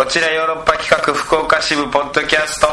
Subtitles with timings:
[0.00, 2.68] こちらヨーロッパ企画福岡支部ポッドキャスト。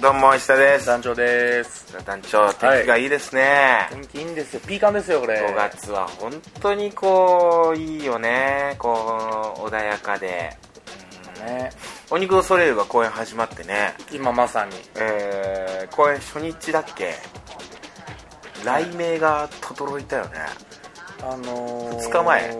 [0.00, 0.86] どうも石田です。
[0.86, 1.96] 団長です。
[2.04, 4.60] 団長天気がいいですね、天気いいんですよ。
[4.66, 5.46] ピーカンですよこれ。
[5.46, 8.74] 5月は本当にこういいよね。
[8.80, 10.26] こう穏やかで。
[11.46, 11.70] ね。
[12.10, 13.94] お肉のソレイユが公演始まってね。
[14.10, 14.72] 今まさに。
[14.96, 17.14] えー、公演初日だっけ？
[18.64, 20.30] 雷鳴が轟いたよね。
[21.22, 22.56] あのー、二日前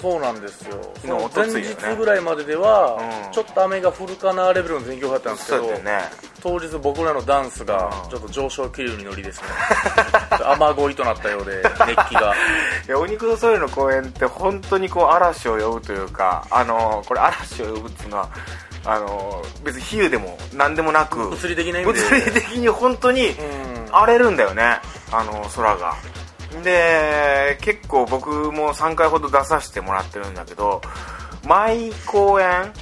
[0.00, 0.80] そうなんですよ。
[1.02, 2.96] 昨日前日ぐらいまででは、
[3.26, 3.32] うん。
[3.32, 6.00] ちょっと雨が降るかなレベルの天気予報だったんですけどね。
[6.42, 8.10] 当日僕らのダンスがうん。
[8.10, 9.48] ちょっと上昇気流に乗りですね。
[10.42, 12.34] 雨乞いとなったようで熱気が。
[12.88, 18.28] いやお肉のソレイユの公演って本当にこう嵐を呼ぶというかあのこれ嵐を呼ぶっていうのは
[18.86, 22.00] あの別に比喩でも何でもなく物理的な意味で。
[22.00, 23.70] 物理的に本当にうん。
[23.92, 24.80] 荒れるんだよね
[25.12, 25.94] あの空が
[26.64, 30.80] で結構僕も3回ほど出させてもらってるんだけど
[31.46, 32.72] 毎公演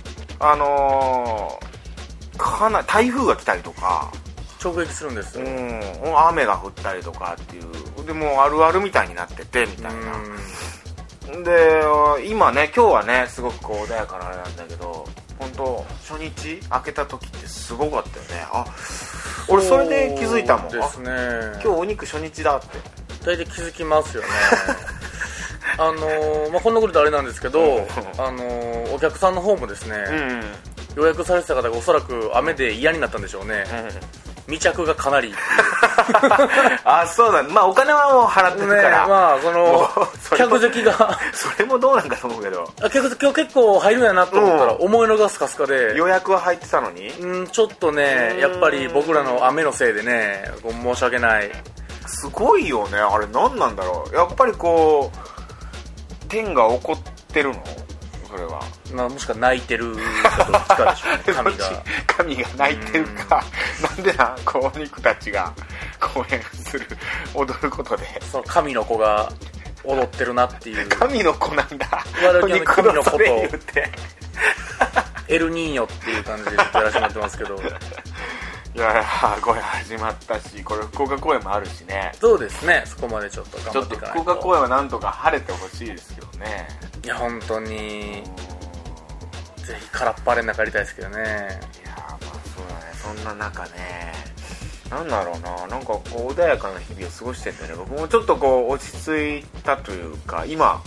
[0.41, 1.59] あの
[2.37, 4.11] かな台風が来たりとか
[4.63, 9.99] 直撃するんですうよ、ん雨が降ったりとかっていうでもうあるあるみたいになっててみたいな。
[11.45, 11.83] で
[12.27, 15.07] 今ね今日はねすごくこう穏やかなあれなんだけど
[15.39, 18.47] 本当初日開けた時ってすごかったよね。
[18.51, 18.65] あ
[19.49, 20.73] 俺それで気づいたもん。
[20.73, 21.11] ですね。
[21.11, 22.67] あ今日お肉初日だって
[23.29, 24.29] 大体気づきますよね。
[25.77, 27.87] あのーまあ、こんなことであれなんですけど、うん。
[28.17, 30.43] あのーお客さんの方もですね、うん。
[30.97, 33.65] 予約されてた方がおそらく雨で嫌になったんでしょうね、
[34.47, 35.33] 未着がかなり
[36.85, 37.43] あそうだ。
[37.45, 39.89] まあお金はもう払ってねるから、まあその
[40.37, 41.17] 客席が。
[41.33, 42.65] それもどうなんかと思うけど。
[42.83, 44.81] あ客席今日結構入るんやなと思ったらうん。
[44.87, 45.95] 思いのがスカスカで。
[45.97, 47.11] 予約は入ってたのに？
[47.11, 50.51] うんちょっとねやっぱり僕らの雨のせいでね
[50.83, 51.53] 申し訳ない
[52.09, 52.99] すごいよね。
[52.99, 54.15] あれ何なんだろう。
[54.15, 56.99] やっぱりこう天が怒っ
[57.33, 57.63] てるの？
[58.29, 58.61] それは。
[58.95, 61.55] まあもしくは泣いてるかどっちかでしょうね。
[61.57, 61.85] 神が。
[62.07, 63.45] 神が泣いてるか。
[63.83, 65.53] なんでなこうお肉たちが
[66.01, 66.87] 公演する
[67.35, 68.07] 踊ることで。
[68.31, 69.31] その神の子が
[69.85, 70.89] 踊ってるなっていう。
[70.89, 72.05] 神の子なんだ。
[72.23, 73.19] 我々の神の子と
[75.29, 77.61] エルニーニョっていう感じでやらせてもらってますけど
[78.79, 79.03] いやいや
[79.43, 82.13] これ始まったしこれ福岡公演もあるしね。
[82.15, 82.85] そうですね。
[82.87, 84.23] そこまでちょっと頑ちょっと張っていかないと。
[84.23, 86.69] 福岡公演はなんとか晴れてほしいですけどね。
[87.05, 88.23] いや本当に。
[89.57, 91.17] ぜひ空っ晴れの中やりたいですけどね。
[91.17, 92.93] いやまあそうだね。
[92.93, 94.15] そんな中ね。
[94.89, 95.67] なんだろうな。
[95.67, 97.75] なんかこう穏やかな日々を過ごしててね。
[97.77, 100.81] 僕もちょっとこう落ち着いたというか今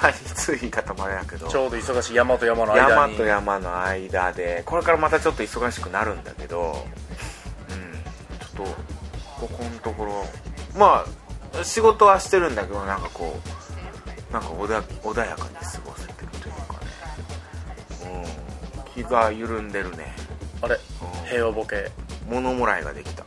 [0.00, 1.48] 谷谷つい言い方もあれだけど。
[1.48, 2.90] ちょうど忙しい山と山の間に。
[2.90, 6.84] 山と山の間でこれからまたちょっと忙しくなるんだけど
[7.70, 8.74] うんちょっと
[9.40, 10.24] ここのところ
[10.76, 11.04] ま
[11.58, 13.38] あ仕事はしてるんだけどなんかこ
[14.30, 16.88] うなんか穏や穏やかに過ごせてるというかね。
[18.96, 19.04] うん。
[19.04, 20.14] 気が緩んでるね。
[20.62, 21.28] あれうん。
[21.28, 21.90] 平和ボケ。
[22.28, 23.24] 物もらいができた。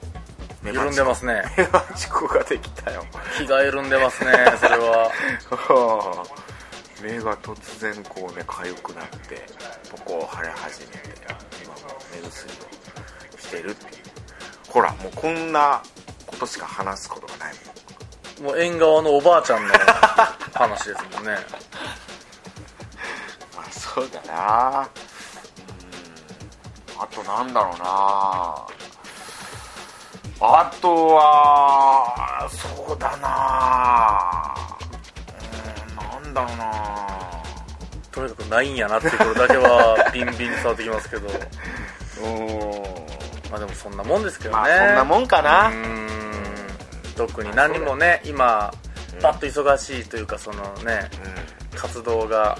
[0.63, 1.43] 緩んでますね。
[1.57, 2.09] メバチ。
[2.09, 3.05] コができたよ。
[3.37, 5.11] 気が緩んでますねそれは
[7.01, 9.43] 目が突然こうね痒くなって
[9.91, 10.99] ここを腫れ始めて
[11.63, 11.79] 今も
[12.13, 12.53] 目薬を
[13.37, 14.03] してるっていう。
[14.69, 15.83] ほらもうこんな
[16.25, 17.75] ことしか話すことがないもん。
[18.43, 19.73] もう縁側のおばあちゃんの
[20.53, 21.37] 話ですもんね。
[23.55, 24.89] まあそうだな。
[26.97, 27.01] うん。
[27.01, 28.65] あとなんだろうな。
[30.41, 34.53] あとはそうだな。
[35.89, 36.74] うんなんだろうな
[38.15, 41.27] とにかくないんやなっていうことだけは ビンビン伝わってきますけど。
[41.27, 41.35] うん。
[43.51, 44.55] まあでもそんなもんですけどね。
[44.55, 45.67] まあそんなもんかな。
[45.67, 46.07] ん。
[47.17, 48.73] 特に何もね今
[49.21, 51.09] バッと忙しいというかそのね
[51.71, 51.77] うん。
[51.77, 52.57] 活動が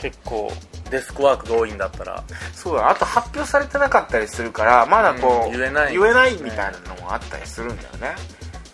[0.00, 0.50] 結構
[0.90, 2.24] デスクワークが多いんだったら。
[2.54, 2.88] そうだ。
[2.88, 8.16] あと発表されてなかったりするからまだこう、うん言えない言えないみたいなのもあったりするんだよね。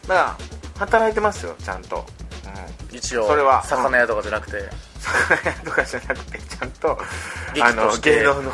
[0.07, 0.37] だから
[0.79, 2.05] 働いてますよちゃんと、
[2.91, 3.65] うん、一応それは。
[3.65, 4.63] 魚屋とかじゃなくて
[5.05, 6.99] 魚屋とかじゃなくてちゃんと
[7.55, 8.51] 劇あの芸能の、うん。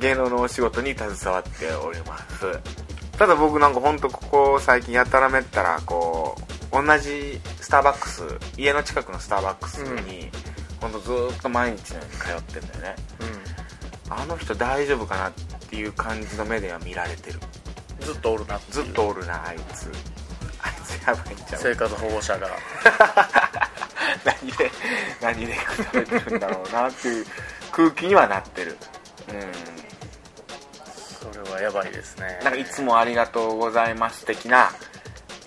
[0.00, 2.46] 芸能のお仕事に携わっております。
[3.18, 6.36] ただ僕なんか本当ここ最近やたらめったらこ
[6.70, 8.22] う同じスターバックス
[8.56, 10.30] 家の近くのスターバックスに、
[10.80, 12.96] 本当ずーっと毎日のように通ってんだよね。
[14.10, 15.32] あの人大丈夫かなっ
[15.68, 17.40] ていう感じの目では見られてる。
[17.42, 17.68] うん
[18.00, 19.90] ずっとおるなずっとおるなあいつ。
[20.62, 21.60] あいつやばいんちゃう。
[21.60, 22.48] 生活保護者が
[24.24, 24.70] 何で
[25.20, 27.26] 何で食われてるんだろうなっていう
[27.72, 28.76] 空気にはなってる。
[29.28, 29.78] うん。
[31.32, 32.40] それはやばいですね。
[32.42, 34.72] なんかいつもありがとうございます的な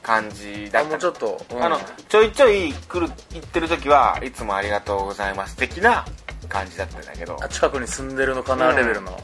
[0.03, 0.91] 感じだあった。
[0.91, 1.63] もうちょっと、うん。
[1.63, 1.79] あの
[2.09, 6.05] ちょいちょい来る行ってる時はいつもありがとうございます的な
[6.49, 7.37] 感じだったんだけど。
[7.41, 9.17] あ近くに住んでるのかなレベルの、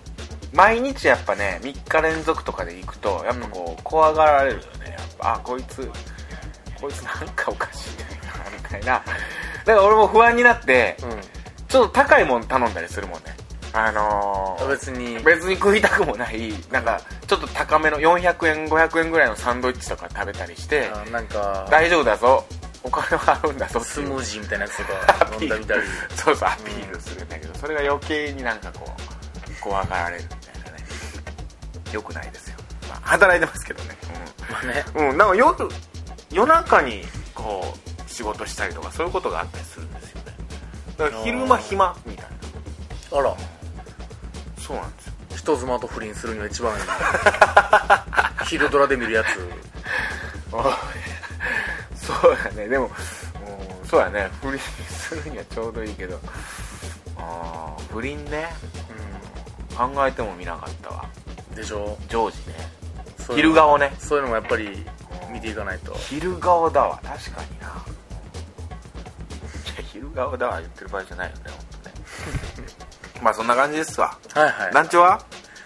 [0.53, 4.91] 毎日やっぱね3日連続とかで行くとやっぱこう怖がられるよね。
[4.91, 5.89] やっぱあこいつ
[6.79, 8.16] こいつなんかおかしいんじゃないかなみ
[8.69, 8.85] たいな。
[8.85, 9.03] だか
[9.65, 11.09] ら俺も不安になってうん。
[11.67, 13.35] ちょっと高いもん頼んだりするもんね。
[13.73, 15.19] あのー別に。
[15.19, 16.53] 別に食いたくもない。
[16.71, 22.45] なんかちょっと高めの400円500円ぐらいのサンドイッチとか食べたりしてあなんか大丈夫だぞ。
[22.83, 25.81] お金は払うんだぞスムージーみたいなやつとか飲んだみたり。
[26.15, 30.85] そうそうアピールするんだけど、それが余計になんかこう怖がられるみたいなね。
[31.91, 33.97] よくないですよ、まあ、働いてますけどね。
[34.49, 34.85] まあね。
[34.95, 35.67] うん、うん、なんか夜
[36.31, 37.03] 夜中に
[37.35, 37.86] こう
[38.17, 40.31] 仕事したりとかそういうことがあったりするんですよね。
[40.97, 42.25] だから昼間暇みたい
[43.11, 43.17] な。
[43.19, 43.35] あら。
[44.57, 45.13] そうなんですよ。
[45.35, 46.81] 人妻と不倫するには一番いい。
[48.49, 49.27] 昼ドラで見るやつ。
[52.07, 52.67] そうだね。
[52.67, 52.89] でもう
[53.85, 54.31] んそうだね。
[54.41, 54.59] 不倫
[54.89, 56.19] するにはちょうどいいけど。
[57.19, 58.47] ああ不倫ね。
[59.77, 61.05] 考えてもみなかったわ。
[61.51, 61.95] うんでしょ？
[62.09, 63.35] ジョージね。
[63.35, 63.93] 昼顔ね。
[63.99, 64.83] そういうのもやっぱり
[65.31, 65.93] 見ていかないと。
[65.93, 66.99] 昼顔だわ。
[67.03, 67.56] 確かに
[70.17, 71.53] ないや昼顔だわ言ってる場合じゃないよね本
[71.83, 71.95] 当ね。
[73.21, 74.17] まあそんな感じですわ。
[74.33, 74.73] はいはい。
[74.73, 75.21] 団長は？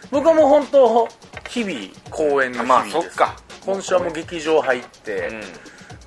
[0.09, 1.07] 僕はもう本当
[1.50, 3.36] 日々公演の日まあ々です、そっか。
[3.65, 5.44] 今週はもう劇場入って、うん。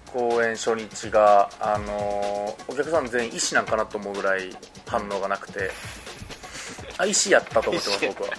[0.07, 4.57] 公演初日が、あのーお客さん全員医師なんかなと思うぐらい
[4.87, 5.71] 反応がなくて
[6.97, 8.29] あ医師やったと思ってます僕は。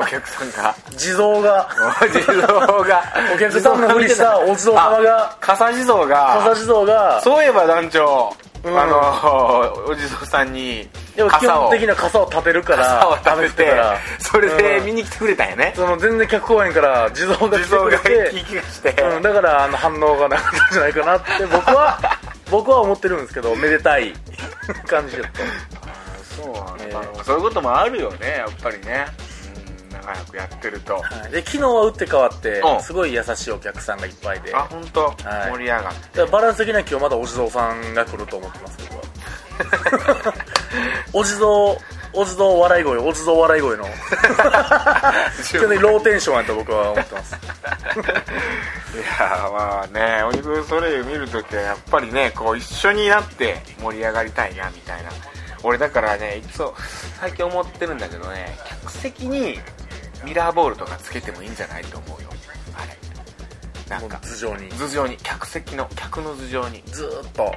[0.00, 0.72] お客さんが。
[0.96, 1.68] 地蔵が。
[2.12, 2.78] 地蔵が。
[3.34, 5.36] お客さんのふりしたお地蔵様が。
[5.40, 6.40] 笠地蔵が。
[6.44, 7.20] 笠地蔵が。
[7.22, 8.32] そういえば団長、
[8.62, 8.80] うん。
[8.80, 13.98] あのお地蔵さんにでも基本的には傘を立てるか傘をら食べてから。
[14.20, 14.84] それでうん。
[14.86, 21.98] 見に来てくれたんやね、その全然客公演から地蔵が来て地蔵がくれて聞きがして、うん、だからあの反応がなかったんじゃないかなって僕は
[22.50, 24.12] 僕は思ってるんですけどめでたい
[24.86, 25.32] 感じだっ
[25.72, 25.75] た
[26.96, 27.12] そうなん。
[27.14, 29.06] だ、えーそういうこともあるよねやっぱりね。
[29.20, 29.36] うん
[29.96, 30.94] 長くやってると。
[30.94, 31.32] はい。
[31.32, 32.82] で昨日は打って変わってうん。
[32.82, 34.54] すごい優しいお客さんがいっぱいで。
[34.54, 35.12] あ本当、は
[35.48, 35.50] い。
[35.52, 36.24] 盛り上がって。
[36.26, 40.34] バランス的には今日まだお地蔵さんが来ると思ってます僕は。
[41.12, 41.46] お地蔵
[42.12, 43.84] お地蔵笑い声お地蔵笑い声の。
[43.84, 47.34] 基本的にローテンションやと僕は思ってます。
[48.96, 55.10] いやまあねお肉ソレイユ見るときはやっぱりねこう一緒になって盛り上がりたいなみたいな
[55.66, 56.74] 俺だからねいつも
[57.18, 59.58] 最近思ってるんだけどね客席に
[60.24, 62.30] ミラーボールとかつけてもいいんじゃないと思うよ。
[62.74, 62.96] あれ。
[63.90, 64.68] なんか頭上に。
[64.70, 65.16] 頭上に。
[65.18, 66.82] 客席の客の頭上に。
[66.86, 67.54] ずーっと。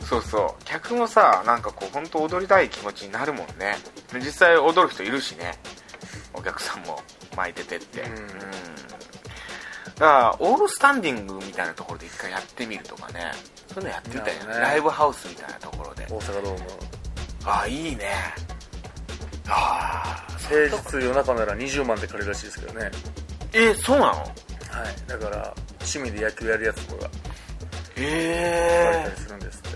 [0.04, 0.64] そうそう。
[0.64, 3.78] 客もさなんかこう本当踊りたい気持ちになるもんね。
[4.14, 5.58] 実際踊る人いるしね。
[6.34, 7.02] お客さんも
[7.34, 8.02] 巻いててって。
[8.02, 8.28] うん
[9.94, 13.32] だからオールスタンディングみたいなところで一回やってみるとかね。
[13.72, 14.60] そういうのやってみたいな、ね。
[14.60, 16.04] ライブハウスみたいなところで。
[16.10, 16.58] 大阪ドーム。
[17.44, 18.10] ああいいね。
[19.46, 22.90] ああ平日夜中なら20万で借りるらしいですけどね。
[23.52, 24.12] えそうなの？
[24.12, 24.28] はい。
[25.06, 27.10] だから趣味で野球やるやつとかが。
[27.94, 29.68] 借りえたりするんですって、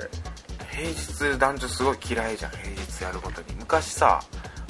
[0.72, 2.50] 平日男女すごい嫌いじゃん。
[2.50, 3.54] 平日やることに。
[3.60, 4.20] 昔さ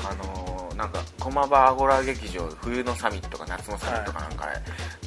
[0.01, 4.53] あのーなんか駒場アゴラ劇場冬のサミットか夏のサミットかなんかで、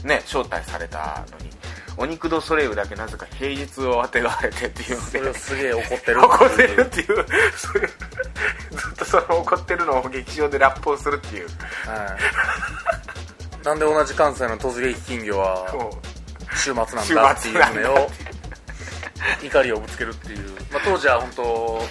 [0.04, 1.52] ね招待されたのに
[1.98, 7.26] お肉ドソレイユだけなぜか平日をあてがわれてっていうのでそれをすげえ怒ってる怒ってるっていう。
[7.58, 7.94] そ れず
[8.90, 11.48] っとその怒ってるのを劇場でラップをするっていう。
[11.48, 11.52] は
[13.62, 13.66] い。
[13.66, 16.02] なんで同じ関西の突撃金魚はも
[16.56, 18.10] 週末なんだっていう週末なんだ夢を
[19.44, 21.82] 怒りをぶつけるっていう、まあ、当時は本当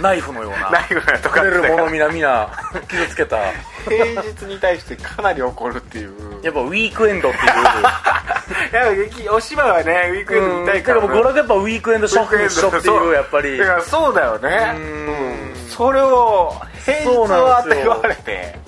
[0.00, 0.68] ナイフのような。
[0.68, 1.36] うナイフがとか。
[1.36, 2.50] 触れるもの皆々
[2.88, 3.36] 傷つけた。
[3.36, 3.52] や
[3.86, 6.24] 平日に対してかなり怒るっていう。
[6.50, 7.44] っぱウィークエンドっていう。
[8.74, 11.00] やっぱ劇お芝居はねウィークエンド見たいから。
[11.00, 13.58] だからもう娯楽やっぱウィークエンドショックしょっていうやっぱり。
[13.58, 14.72] だからそうだよね。
[14.76, 15.54] うん。
[15.68, 18.58] それを平日はって言われて。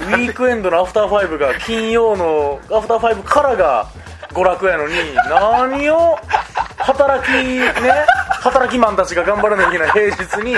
[0.00, 3.86] ウィークエンドのアフターファイブが金曜のアフターファイブからが
[4.32, 4.94] 娯楽やのに
[5.28, 6.16] 何を
[6.76, 7.72] 働きね
[8.40, 10.56] 働きマンたちが頑張らなきゃいけない平日に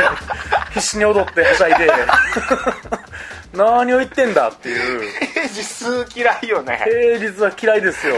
[0.75, 1.91] 必死に踊ってはしゃいで
[3.53, 5.11] 何を言ってんだっていう。
[5.33, 6.81] 平日嫌いよね。
[6.85, 8.15] 平日は嫌いですよ。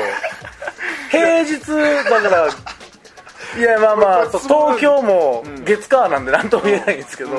[1.10, 2.48] 平日だから
[3.58, 7.30] いやまあまあ東京も月火なんで何とも言えないんですけど、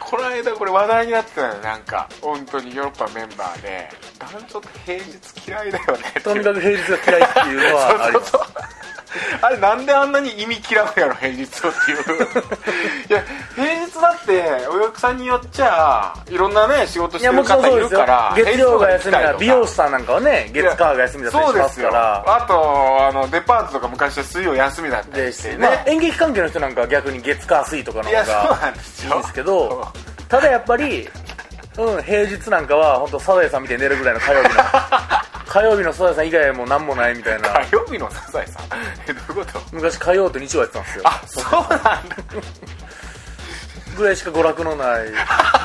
[0.00, 2.08] この間これ話題になってたよなんか。
[2.20, 3.90] 本当にヨーロッパメンバーで。
[4.18, 8.30] 男女って平日嫌いだよねとにかく平日が嫌いっていうのはあります。
[8.30, 8.64] そうそうそう
[9.40, 11.98] あれなんであんなに意味嫌うやろ平日をっていう。
[13.08, 13.22] いや
[13.54, 18.00] 平日だっってお客さんによっちゃいろんなね仕事してる方いるそうですよ。
[18.00, 22.24] から月曜が休みだ美容師さんなんかはね月火が休みだったりしますから。
[22.26, 29.12] あとあのデパートとか昔は水曜休みだったりでしてね、まあ、演劇関係の人なんかは逆に月火水とかの方がなんですよ。
[29.12, 29.86] いいんですけど
[30.28, 31.08] ただやっぱり、
[31.78, 34.54] うん、平日なんかは本当サザエさん見て寝るぐらいの火曜日の
[35.46, 37.48] 火曜日のサザエさん以外はもう何もないみたいな。
[37.64, 38.62] 火曜日のサザエさん？
[39.08, 39.60] えどういうこと？
[39.72, 41.02] 昔火曜と日曜やってたんですよ。
[41.06, 42.00] あそうなんだ。
[43.96, 45.06] ぐらいしか娯楽のない。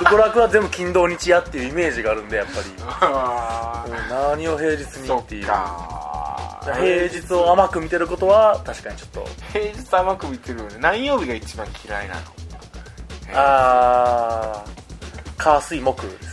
[0.04, 2.66] 娯楽は全部金土日やっていうイメージがあるんでやっぱり。
[4.10, 5.46] 何を平日にそっていう。
[5.46, 9.28] 平日を甘く見てることは確かにちょっと。
[9.52, 10.76] 平日甘く見てるよね。
[10.80, 12.22] 何曜日が一番嫌いなの？
[13.34, 14.80] あー。
[15.42, 16.32] 火水木です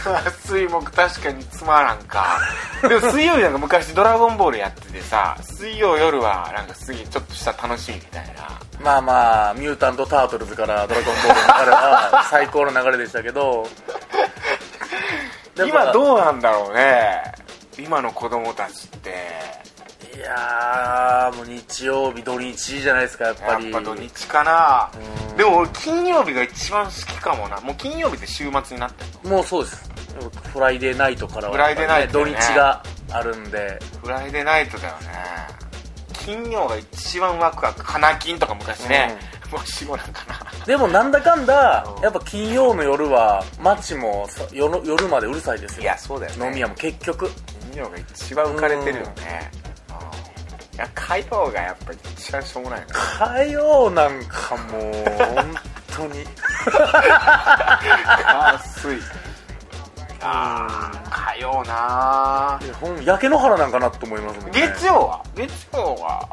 [0.00, 2.38] 火水木確かにつまらんか。
[2.82, 8.60] でも水曜日なんか昔ドラゴンボールやっててさ水曜夜はなんかすげえちょっとした楽しみみたいな。
[8.82, 13.66] まあまあミュータント・タートルズからドラゴンボールの流れは最高の流れでしたけど。
[15.66, 17.20] 今うどうなんだろうね。
[17.78, 19.14] 今の子供たちって
[20.18, 23.70] いやーもう日曜日土日じゃないですかやっぱり。
[23.70, 24.90] やっぱ土日かな。
[25.30, 25.36] うん。
[25.36, 27.60] でも俺金曜日が一番好きかもな。
[27.60, 29.88] もう金曜日って週末になってるもうそうです。
[30.52, 32.32] フライデーナイトからはフライデーナイト土ね。
[32.36, 32.82] 日が
[33.12, 33.78] あるんで。
[34.02, 35.08] フライデーナイトだよね。
[36.14, 37.84] 金曜が一番ワクワク。
[37.84, 39.16] 花金とか昔ね、
[39.52, 40.64] もう死後なんかな。
[40.66, 42.02] でもなんだかんだうん。
[42.02, 45.82] やっぱ金曜の夜は街もさ夜夜までうるさいですよ。
[45.82, 46.46] いやそうだよね。
[46.48, 47.30] 飲み屋も結局。
[47.70, 49.50] 金曜が一番浮かれてるよね。
[49.52, 49.57] うん
[50.78, 52.86] いや火曜がやっぱり一番しょうもないな。
[52.94, 54.92] 火曜なんかもう
[55.34, 55.54] 本
[55.88, 56.24] 当に。
[56.70, 59.00] 火水
[60.20, 63.04] あー火曜なほん。
[63.04, 64.60] 焼け野原なんかなと思いますもんね。
[64.60, 65.24] 月曜は？
[65.34, 66.28] 月曜は？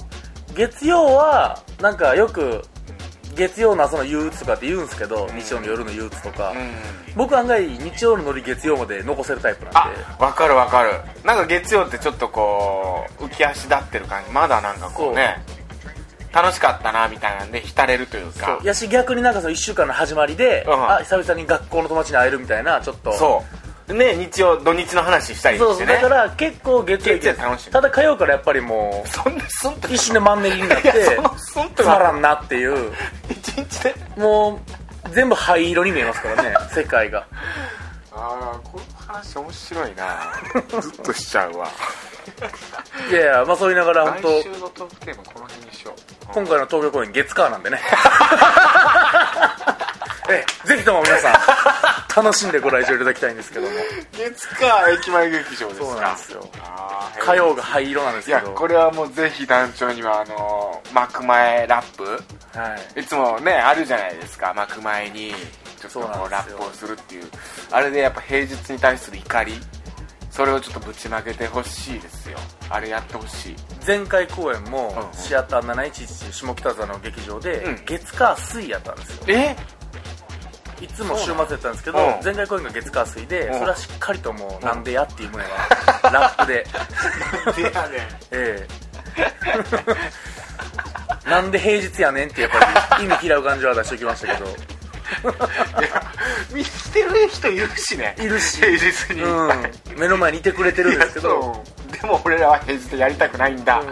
[0.54, 2.62] 月曜はなんかよく
[3.36, 7.16] 月曜の朝の憂鬱とかって言うんですけど、日曜の夜の憂鬱とか、うん。
[7.16, 10.92] 僕案外日曜のノリ月曜まで残せるタイプなんあでわかるわかる。
[11.24, 14.32] なんか月曜ってちょっとこう浮き足立ってる感じ。
[14.32, 15.38] まだなんかこうね
[16.34, 20.90] 楽しかったなみたいなんで浸れるというそかうやし逆になんかその1週間の始まりで、うん。
[20.92, 23.14] あ久々に学校の友達に会えるみたいなちょっと。
[23.14, 25.94] そうね日曜土日の話したりしてね。
[26.00, 31.22] そうだから結構月曜月曜楽しいただ火曜からやっぱりもそんなスンとう一瞬でマンネリになってそ
[31.62, 32.92] のつまらんなっていう。
[33.30, 33.96] 一日で？
[34.18, 34.60] も
[35.08, 37.26] う全部灰色に見えますからね 世界が。
[38.12, 40.18] ああこの話面白いな。
[40.82, 41.68] ずっとしちゃうわ。
[43.10, 45.96] いやいやまあそう言いながら本当来週のトークテーマこの辺にしよう。
[46.34, 47.80] 今回の東京公演月火なんでね。
[50.28, 51.34] ええぜひとも皆さん
[52.16, 53.72] 楽しんでご来場いただきたいんですけども。
[54.14, 55.86] 月か駅前劇場ですか？
[55.86, 56.50] そうなんですよ。
[57.20, 62.04] 火曜が灰色なんですいやけどこれはもうぜひ団長にはあの幕前ラップ？
[62.58, 63.02] はい。
[63.02, 64.54] いつもねあるじゃないですか。
[64.56, 65.34] 幕前に
[65.82, 67.24] ちょっとラップをするっていう。
[67.72, 69.54] あれでやっぱ平日に対する怒り。
[70.32, 72.38] それをちょっとぶちまけてほしいですよ。
[72.70, 73.56] あれやってほしい。
[73.88, 77.86] 前回公演もシアター711下北沢の劇場でうん。
[77.86, 79.24] 月火水やったんですよ。
[79.30, 79.56] え？
[80.82, 82.24] いつも週末やったんですけどうん。
[82.24, 83.60] 前回公演が月火水でうん。
[83.60, 85.50] それはしっかりともうなんでやっていう旨が
[86.12, 86.66] ラップで。
[87.56, 88.02] でやねん。
[88.32, 88.68] え
[91.26, 91.30] え。
[91.30, 94.56] なんで平日やねんってやっぱり意味嫌う感じは出しておきましたけど。
[96.54, 98.16] 見てる人いるしね。
[98.20, 98.58] いるし。
[98.58, 100.00] 平日に、うん。
[100.00, 101.64] 目の前にいてくれてるんですけど
[102.02, 103.84] でも俺らは平日でやりたくないんだ、ウ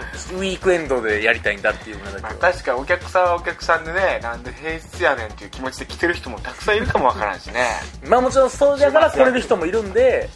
[0.42, 7.66] ィークエンドでやりたいんだっていう旨だけまあ、は確かにお客さんはお客さんでねなんで平日やねんっていう気持ちで来てる人もたくさんいるかもわからんしね。
[8.08, 10.30] まあもちろんそうじゃから来れる人もいるんで、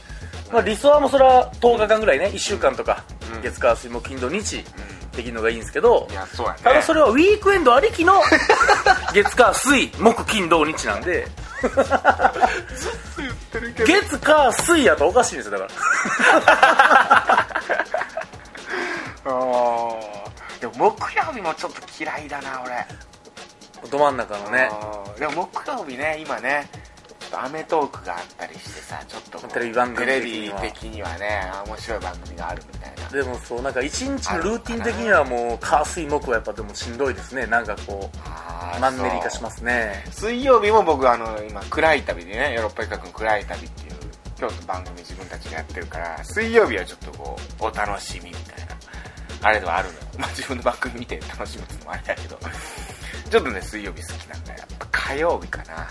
[0.51, 2.27] まあ、理想はもうそれは10日間ぐらいね。
[2.27, 3.03] 1週間とか、
[3.35, 3.41] うん。
[3.41, 4.63] 月火水木金土日
[5.15, 6.59] できるのがいいんですけど、いやそうやね。
[6.63, 8.13] ただそれはウィークエンドありきの
[9.13, 11.27] 月火水木金土日なんで
[11.61, 13.85] 言ってるけど。
[13.85, 17.47] 月火水やとおかしいんですよだから。
[20.59, 22.85] でも木曜日もちょっと嫌いだな俺。
[23.89, 24.69] ど真ん中のね。
[25.19, 26.69] でも木曜日ね今ね
[27.27, 30.61] とアメトークがあったりしてさちょっとこうテレビ番組的には。
[30.61, 33.09] ビ的にはねあ面白い番組があるみたいな。
[33.09, 37.45] でもそうなんか一日のルーティン的にはもう火水木はやっぱでもしんどいですね。
[37.45, 40.03] なんかこうマンネリ化しますね。
[40.11, 43.95] 水曜日も僕あの今暗い旅でねヨーロッパ企画の暗い旅っていう
[44.37, 48.77] 京都番組自分たちがやってるから水曜日はちょっとこうお楽しみみたいな。
[49.43, 52.39] あれではあるのよ、 まあ、自分の番組見て楽しむってのもあれだけど。
[53.29, 54.59] ちょっとね水曜日好きなんだよ。
[54.59, 55.87] やっぱ火曜日かな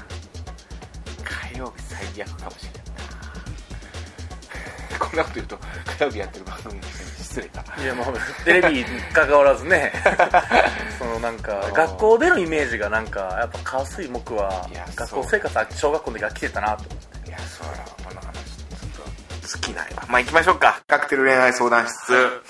[1.27, 2.97] 火曜日最悪かもしれないな。
[4.99, 5.59] こんなこと言うと
[5.99, 6.81] 火曜日やってる番組に
[7.19, 8.07] 失礼かいやもう
[8.45, 9.93] テレビに関わらずね。
[10.99, 17.29] そのなんかうん学校でのイメージがなんかやっぱ火水木は学校生活は小学校の時は来てたなと思って。
[17.29, 17.73] いやそうや
[18.05, 20.81] この話ちょっと尽きないわまあ行きましょうか。
[20.87, 22.43] カクテル恋愛相談室。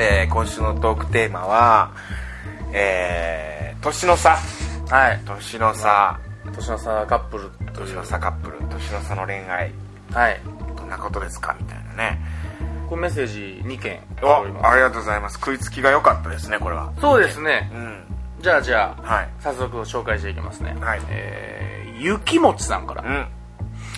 [0.00, 1.90] えー、今週のトークテーマは
[2.72, 4.38] えー、年の差。
[4.90, 5.20] はい。
[5.26, 6.18] 年の差
[6.52, 7.86] 年の差カップルという。
[7.86, 9.72] 年の差カップル年の差の恋愛。
[10.12, 10.40] はい。
[10.76, 11.56] どんなことですか？
[11.60, 12.20] みたいなね。
[12.88, 14.00] これメッセージ2件。
[14.22, 15.34] おありがとうございます。
[15.34, 16.92] 食いつきが良かったですねこれは。
[17.00, 17.70] そうですね。
[17.74, 18.04] うん。
[18.40, 19.28] じゃあじゃあはい。
[19.40, 20.76] 早速紹介していきますね。
[20.80, 21.00] はい。
[21.08, 23.02] えー、ゆきもちさんから。
[23.02, 23.26] うん。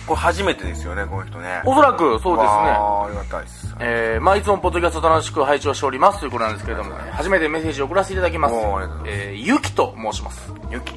[0.07, 1.61] これ初めてですよねこの人ね。
[1.63, 2.51] おそらくそうですね。
[2.51, 3.75] ありがたいです。
[3.79, 8.55] えーまあ、いつもポッドキャスト楽しく拝聴しておりますということなんですけれども、初めてメッセージを送らせていただきます。
[8.55, 9.27] おーありがとうございます。
[9.29, 10.53] えーゆきと申します。
[10.69, 10.93] ゆき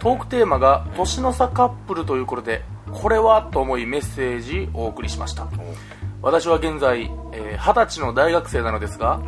[0.00, 5.46] トークテーマが年の差カップルということでこれはと思いメッセージをお送りしました。
[6.22, 9.20] 私は現在えー二十、歳の大学生なのですが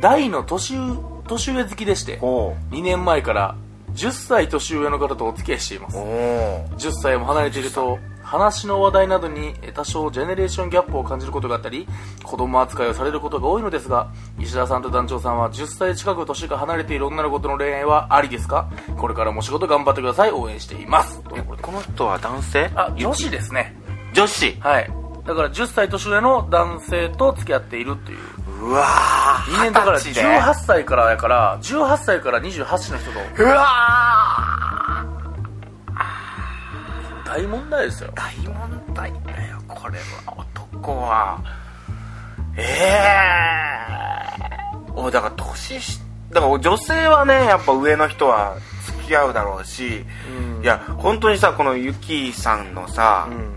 [0.00, 3.56] 大の年上年上好きでしてお2年前から
[3.94, 5.96] 10歳年上の方とお付き合いしています。
[5.96, 11.88] おお10歳も離れていると話の話題などにえ多少ジェネレーションギャップを感じることがあったり
[12.22, 18.68] 子供扱いをされることが多いのですが石田さんと団長さんは10歳近く年が離れている女の子との恋愛はありですか？
[18.98, 20.30] これからも仕事頑張ってください。
[20.30, 21.22] 応援しています。
[21.62, 22.70] この人は男性？
[22.74, 23.74] あ女子ですね。
[24.12, 24.52] 女子？
[24.60, 24.90] はい。
[25.26, 28.18] だから10歳年上の男性と付き合っているっていう。
[28.60, 34.57] うわー2年だから二十歳で18歳からやから18歳から28歳の人とうわ
[37.28, 38.10] 大問題ですよ。
[38.10, 41.38] ー大問題だよこれは男は。
[42.56, 42.62] え
[44.88, 46.00] えー、おだから年し
[46.32, 48.56] だから女性はねやっぱ上の人は
[48.86, 50.04] 付き合うだろうし、
[50.56, 50.62] うん。
[50.62, 53.54] いや本当にさこのゆきさんのさ、うん。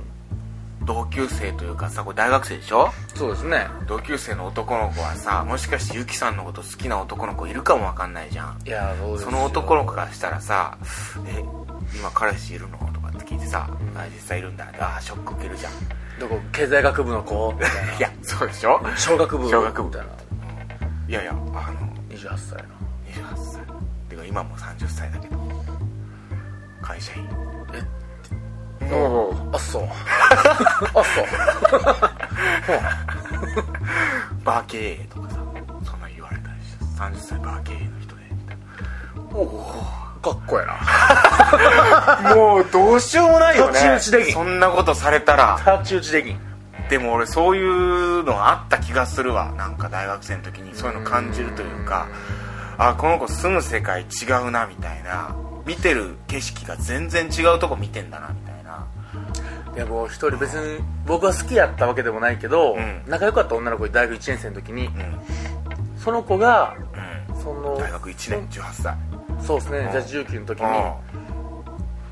[0.86, 2.90] 同級生というかさこれ大学生でしょ？
[3.16, 3.68] そうですね。
[3.88, 8.58] 同級生の男の子はさもしかしてゆきさんのこと好きな男の子いるかもわかんないじゃん。
[8.66, 10.78] いやそうですよその男の子からしたらさ
[11.28, 11.44] 「え
[11.96, 12.78] 今彼氏いるの?」
[13.32, 15.72] 聞いてさ「あ実際いるんだ」ああショック受けるじゃん。
[16.20, 17.54] どこ経済学部の子？
[17.54, 17.94] みたいな。
[17.98, 18.80] いやそうでしょ？
[18.98, 19.50] 小学部？
[19.50, 19.90] 小学部。
[19.90, 20.08] みたいな。
[21.08, 21.48] いやいやあの
[22.10, 23.28] 28歳の。
[23.34, 23.62] 28歳。
[24.10, 25.38] てか今も30歳だけど。
[26.82, 27.28] 会社員。
[28.94, 29.84] おあそう。
[30.94, 31.26] あそう。
[34.44, 35.36] バー経営とかさ
[35.86, 38.22] そんなん言われたりして30歳バー経営の人で
[39.34, 42.36] おおかっこええな。
[42.36, 43.74] もうどうしようもないよね。
[43.74, 44.34] 太刀打ちできん。
[44.34, 45.58] そんなことされたら。
[45.58, 46.40] 太刀打ちできん。
[46.90, 49.52] でも俺そういうのあった気がするわ。
[49.58, 50.76] なんか大学生の時に。
[50.76, 52.08] そういうの感じるというか。
[52.78, 55.36] あこの子住む世界違うなみたいな。
[55.66, 58.86] 見てる景色が全然違うとこ見てんだなみたいな。
[59.76, 63.04] いやもう一人別に僕は好きやったわけでもないけど、うん。
[63.08, 65.22] 仲良かった女の子に大学1年生の時にうん。
[65.98, 66.76] その子が
[67.30, 67.42] うん。
[67.42, 68.96] その大学1年18歳
[69.46, 69.80] そうですね。
[69.80, 69.92] うん。
[69.92, 70.66] じゃあ19の時に。
[70.68, 70.94] うん。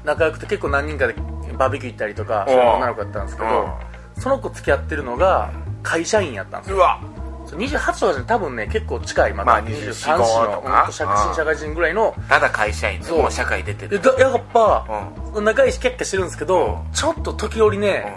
[0.03, 1.15] 仲良くて結構何人かで
[1.57, 2.53] バーベキュー行ったりとかうん。
[2.53, 3.69] そういう女の子だったんですけど
[4.17, 5.51] その子付き合ってるのが
[5.83, 6.77] 会社員やったんですよ。
[6.77, 6.99] うわ。
[7.45, 10.93] そう28とかじゃ多分ね結構近いままあだ23 24歳のうん。
[11.35, 13.01] 社会人ぐらいのただ会社員。
[13.01, 14.85] でもう社会出てるやっぱ
[15.33, 16.91] う仲いいしキャッキャしてるんですけどうん。
[16.93, 18.13] ちょっと時折ね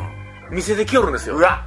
[0.50, 1.36] 見せてきよるんですよ。
[1.36, 1.64] うわ。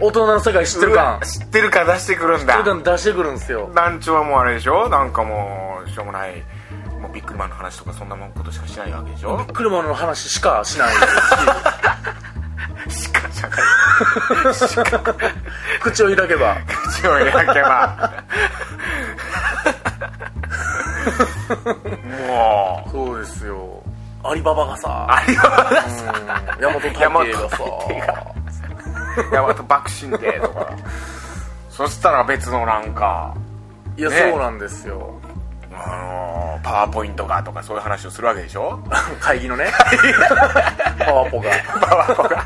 [0.00, 3.70] 大人の世界知ってるう感わ知ってるか出してくるん知ってだる感出してくるんですよ。
[3.74, 4.88] 団長はもうあれでしょ？
[4.88, 6.42] なんかもうしょうもない
[7.18, 9.44] ビックリマンの話とかそんなもんことしかしないわけでしょ？
[9.52, 10.94] 車の話しかしない
[12.88, 13.10] しし
[15.80, 16.56] 口を開けば。
[16.68, 18.22] 口を開けば。
[22.28, 22.90] もう。
[22.90, 23.82] そうですよ。
[24.22, 25.06] アリババがさ。
[25.10, 25.48] ありが
[26.56, 26.62] うん。
[26.62, 26.80] 大和
[27.26, 27.58] がさ。
[29.32, 30.70] 大和爆心でとか。
[31.68, 33.34] そしたら別のなんか。
[33.96, 34.30] いや、ね。
[34.30, 35.20] そうなんですよ
[35.84, 38.80] あのーパワーポイントがとかそういう話をするわけでしょ？
[39.20, 39.66] 会議のね。
[40.98, 41.50] パワポが。
[41.80, 42.44] パワポが。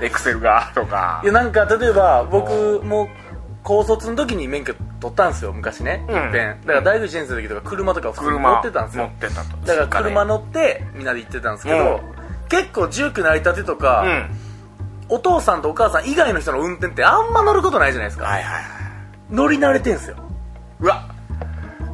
[0.00, 1.20] エクセルがとか。
[1.22, 3.08] いやなんか例えば僕も
[3.62, 6.32] 高卒の時に免許取ったんですよ昔ね、うん。
[6.32, 9.04] だから大学1年生の時とか車とか普通に車乗ってたんですよ。
[9.04, 9.56] 乗ってたと。
[9.64, 12.48] だから車の乗ってみんなで行ってたんですけど、うん。
[12.48, 14.30] 結構住居成り立てとか、うん。
[15.08, 18.62] お父さんとお母さん以外の人の運転ってあんま乗ることないじゃないですか、はいはいはい。
[19.30, 20.16] 乗り慣れてんすよ。
[20.80, 21.04] うわ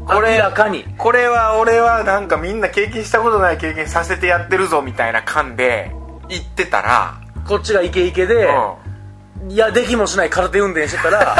[0.06, 0.84] これ明らかに。
[0.98, 5.92] これは俺はなんかみんな経験したことない経験させてやってるぞみたいな感で
[6.28, 11.32] 言ってたら、こっちがイケイケで、ういやできもしない空手運転してたら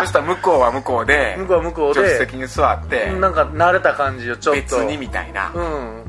[0.00, 4.60] ん、 そしたら向こうは向こうで向こうは向こう助手で席に座ってなんか慣れた感じをちょっと。
[4.60, 5.50] 別にみたいな。
[5.54, 6.04] うん。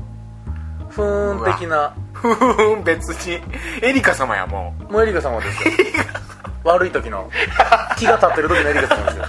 [0.89, 1.93] ふーん的な。
[2.13, 3.41] ふふん別に。
[3.81, 5.73] エリカ様やももうエリカ様ですよ。
[6.63, 7.29] 悪い時の。
[7.97, 9.25] 気が立ってる時のエリカ様ですよ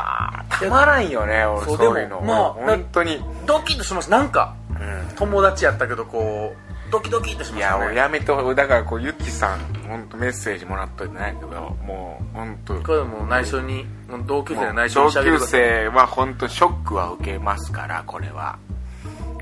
[0.00, 2.20] うたまらんよね俺そうそういうの。
[2.20, 3.20] まあ本当に。
[3.46, 5.16] ドキッとしましたなんかうん。
[5.16, 13.84] 友達やったけどこうドキドキってしまいやしたね俺やめてだからこうゆきさん本当メッセージもらっといてないけどもう本当これもう内緒に
[14.26, 18.58] 同級生の内緒に同級生は本当ショックは受けますからこれは。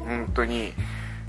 [0.00, 0.72] 本当に。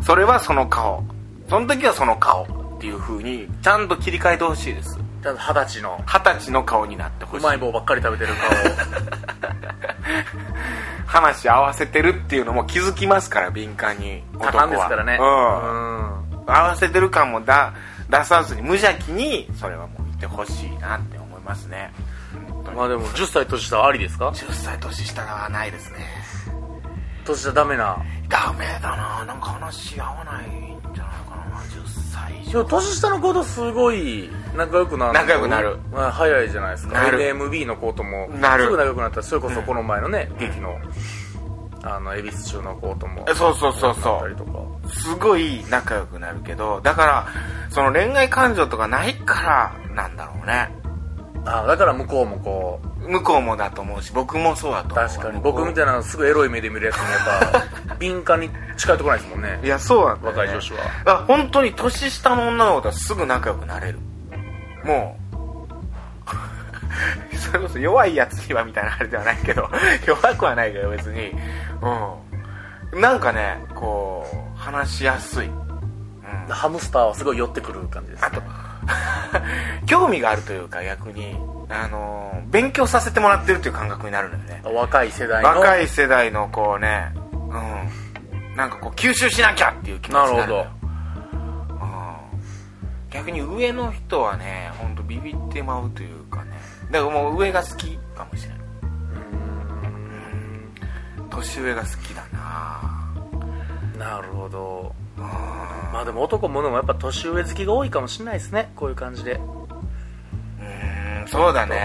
[0.02, 1.04] それはその顔。
[1.50, 4.98] その時はその顔っていう風にちゃんと切り替えてほしいです
[5.32, 7.44] 二十歳の二十歳の顔になってほしい。
[7.44, 8.34] うまい棒ばっかり食べてる
[11.06, 14.24] 話合わせてるっていうのも気づきますから敏感に。
[14.40, 15.18] 顔男は多感ですからね。
[15.20, 15.24] うん。
[16.46, 17.74] 合わせてる感もだ
[18.10, 21.94] 出さずに無邪気にそれはもう言ってほしいなって思いますね。
[22.52, 22.78] 本当に。
[22.78, 26.00] まあでも10歳年下はありですか？10歳年下はないですね。
[27.26, 27.98] 年下ダメな。
[28.28, 29.26] ダメだな。
[29.26, 30.73] なんか話合わない
[32.46, 35.14] 10歳以でも年下の子とすごい仲良くなる。
[35.14, 35.78] 仲良くなる。
[35.92, 36.94] まあ、早いじゃないですか。
[36.94, 37.20] なる。
[37.20, 38.28] NMB の子とも。
[38.30, 38.66] なる。
[38.66, 40.78] すぐ仲良くなったらそれこそこの前のね、劇の
[41.84, 44.90] あの恵比寿中の子ともえそうそうそうそう。
[44.90, 47.28] すごい仲良くなるけどだから
[47.70, 50.70] その恋愛感情とかないからなんだろうね。
[51.46, 55.08] あだから向こうもこう向こうもだと思うし僕もそうだと思う。
[55.08, 55.42] 確かに。
[55.42, 57.52] 僕みたいなすぐエロい目で見るやつもやっ
[57.88, 59.60] ぱ 敏感に近いところないですもんね。
[59.64, 60.80] いやそうなんだよ、ね、若い女子は。
[61.06, 64.00] あ本当に年下の女の子とはすぐ仲良くなれる。
[64.84, 65.24] もう。
[67.38, 69.70] それこそ弱いやつにはみたいなあれではないけど
[70.06, 71.32] 弱くはないけど別に。
[71.82, 72.24] うん。
[73.02, 75.54] なんかねこう話しやすい、うん、
[76.48, 78.42] ハムスターはすごい寄ってくる感じですあと
[79.88, 81.36] 興味があるというか逆に
[81.70, 84.62] あのー勉強させてもらってるという感覚になるのよね。
[84.64, 85.50] 若い世代の。
[85.50, 87.36] 若い世代のこうねう
[88.52, 88.56] ん。
[88.56, 90.68] なんかこう吸収しなきゃっていう気持ちになるのよ。
[90.82, 90.90] うん。
[93.10, 96.52] 逆に上の人はね本当ビビってまうというかね。
[96.92, 98.60] だからもう上が好きかもしれない。
[101.32, 103.16] 年上が好きだな。
[103.98, 104.94] なるほど。
[105.18, 105.24] うん。
[105.24, 108.72] まあでも男ものもやっぱ年上好きが多いかもしれないですね。
[108.76, 109.40] こういう感じで
[111.24, 111.78] うんそうだうね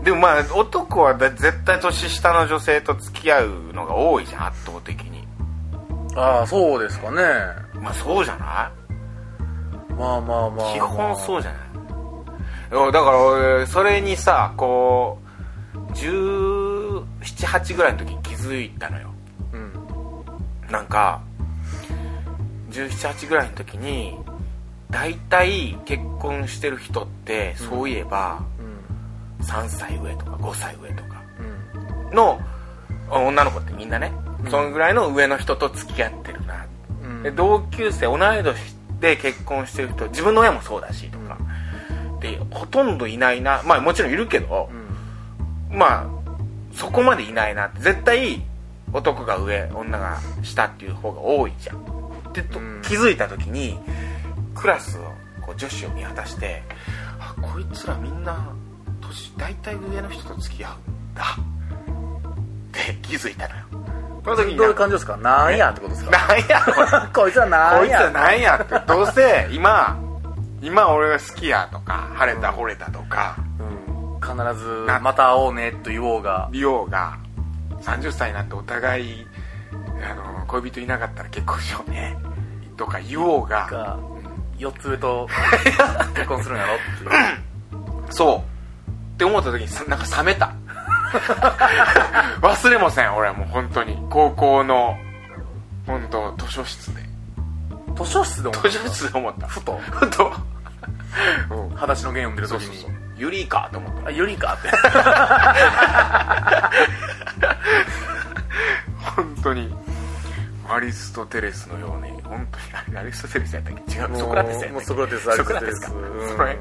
[0.00, 0.04] ん。
[0.04, 5.26] でもまあ男はだ絶対年下の女性と付き合うのが多いじゃん圧倒的に。
[6.16, 7.22] ああそうですかね。
[7.80, 8.72] まあそうじゃな
[9.90, 9.92] い？
[9.94, 11.58] まあまあまあ、基本そうじゃな
[12.88, 12.92] い？
[12.92, 15.18] だから俺それにさこ
[15.74, 19.10] う1718ぐらいの時に気づいたのよ。
[19.52, 19.72] うん。
[20.70, 21.20] なんか
[22.70, 24.16] 1718ぐらいの時に
[24.90, 29.44] 大体結婚してる人ってそういえばうん。
[29.44, 31.22] 3歳上とか5歳上とか
[32.10, 32.16] うん。
[32.16, 32.40] の
[33.10, 34.12] 女の子ってみんなね、
[34.44, 34.50] うん。
[34.50, 36.66] そのぐらいの上の人と付き合ってるな、
[37.02, 37.22] うん。
[37.22, 38.56] で同級生同い年
[39.00, 41.38] で結婚してる人自分の親もそうだしとか、
[42.20, 43.62] でほとんどいないな。
[43.64, 44.68] まあもちろんいるけど
[45.70, 45.78] う、ん。
[45.78, 46.06] まあ
[46.74, 48.42] そこまでいないな絶対
[48.92, 51.76] 男が上女が下っていう方が多いじゃん。
[51.78, 52.82] ってとうん。
[52.82, 53.78] 気づいた時に
[54.60, 55.02] クラスを
[55.40, 56.62] こう女子を見渡して
[57.18, 58.48] あこいつらみんな
[59.00, 63.62] 年大体上の人と付き合うんだって気づいたのよ。
[64.22, 65.16] その時にどういう感じですか？
[65.16, 66.10] なんやってことですか？
[66.10, 67.10] なんや？
[67.12, 67.78] こいつはなんや？
[67.80, 68.86] こいつはなんやって？
[68.86, 69.98] どうせ今
[70.62, 74.20] 今俺が好きやとか晴れた惚れたとかうん。
[74.20, 76.48] 必ずなまた会おうねと言おうが。
[76.52, 77.18] リオが
[77.80, 79.26] 30歳になってお互い
[80.02, 82.16] あの恋人いなかったら結婚しようね
[82.76, 83.98] とか言おうがが
[84.60, 85.28] 4つ上と
[86.14, 86.74] 結婚するんやろ？
[86.74, 88.90] っていうそう。
[89.14, 90.52] って思った時にさなんか冷めた。
[92.40, 93.98] 忘れもせん俺はもう本当に。
[94.10, 94.96] 高校の
[95.86, 97.02] 本当図書室で。
[97.96, 98.68] 図書室で思った？
[98.68, 99.46] 図書室で思った。
[99.46, 99.80] ふと？
[100.00, 100.32] 本当
[101.56, 101.70] うん。
[101.70, 102.66] 裸足の弦読んでる時に。
[102.66, 103.00] そうそうそう。
[103.16, 104.08] ユリかと思った。
[104.08, 104.70] あユリかって。
[109.16, 109.74] 本当に
[110.72, 112.46] アリストテレスのように本
[112.86, 113.80] 当にアリストテレスやったっけ？
[113.92, 114.84] 違うソクラテスやったっけ？
[114.86, 115.92] ソクラテスソクラテスか。
[115.92, 116.00] うん。
[116.28, 116.58] それ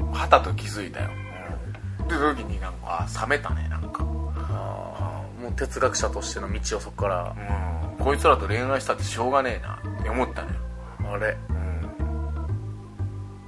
[0.00, 1.10] うんはたと気づいたよ、
[2.00, 4.32] うん、で時になんかあ冷めたねなんか、も
[5.48, 7.34] う哲学者としての道をそこから。
[7.98, 10.56] うん、こいつらと恋愛したってしょうがねえなって思ったのよ、
[11.14, 11.36] あれ。
[11.48, 11.80] うん、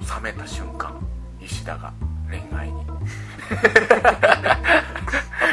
[0.00, 0.96] 冷めた瞬間
[1.40, 1.92] 石田が
[2.30, 2.84] 恋愛に。
[3.52, 4.93] あ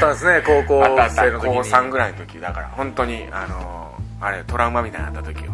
[0.07, 1.55] ったんですね 高校生の時に。
[1.55, 2.67] 高3ぐらいの時だから。
[2.69, 5.51] 本当にあのーあれトラウマみたいになった時よ。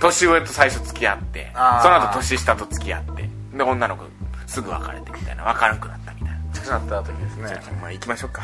[0.00, 1.50] 年上と最初付き合って。
[1.82, 3.28] その後年下と付き合って。
[3.54, 4.04] で女の子
[4.46, 5.44] すぐ別れてみたいな。
[5.44, 6.05] 分からんくなって
[6.70, 7.60] なった時ですね。
[7.80, 8.42] まあ行きましょうか。